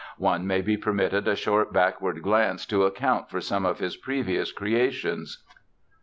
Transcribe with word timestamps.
One 0.17 0.47
may 0.47 0.63
be 0.63 0.77
permitted 0.77 1.27
a 1.27 1.35
short 1.35 1.71
backward 1.71 2.23
glance 2.23 2.65
to 2.65 2.85
account 2.85 3.29
for 3.29 3.39
some 3.39 3.67
of 3.67 3.77
his 3.77 3.95
previous 3.97 4.51
creations. 4.51 5.43